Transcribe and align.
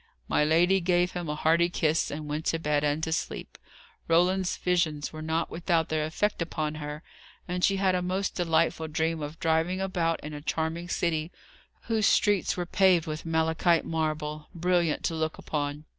My 0.27 0.43
lady 0.43 0.79
gave 0.81 1.11
him 1.11 1.29
a 1.29 1.35
hearty 1.35 1.69
kiss, 1.69 2.09
and 2.09 2.27
went 2.27 2.45
to 2.45 2.57
bed 2.57 2.83
and 2.83 3.03
to 3.03 3.11
sleep. 3.11 3.55
Roland's 4.07 4.57
visions 4.57 5.13
were 5.13 5.21
not 5.21 5.51
without 5.51 5.89
their 5.89 6.05
effect 6.07 6.41
upon 6.41 6.73
her, 6.81 7.03
and 7.47 7.63
she 7.63 7.77
had 7.77 7.93
a 7.93 8.01
most 8.01 8.33
delightful 8.33 8.87
dream 8.87 9.21
of 9.21 9.39
driving 9.39 9.79
about 9.79 10.19
in 10.21 10.33
a 10.33 10.41
charming 10.41 10.89
city, 10.89 11.31
whose 11.83 12.07
streets 12.07 12.57
were 12.57 12.65
paved 12.65 13.05
with 13.05 13.27
malachite 13.27 13.85
marble, 13.85 14.47
brilliant 14.55 15.03
to 15.03 15.13
look 15.13 15.37
upon. 15.37 15.85